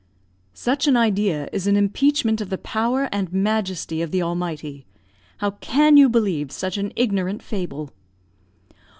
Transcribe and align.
"Such 0.55 0.87
an 0.87 0.97
idea 0.97 1.47
is 1.53 1.67
an 1.67 1.77
impeachment 1.77 2.41
of 2.41 2.49
the 2.49 2.57
power 2.57 3.07
and 3.11 3.31
majesty 3.31 4.01
of 4.01 4.09
the 4.09 4.23
Almighty. 4.23 4.87
How 5.37 5.51
can 5.51 5.95
you 5.95 6.09
believe 6.09 6.51
such 6.51 6.79
an 6.79 6.91
ignorant 6.95 7.43
fable?" 7.43 7.91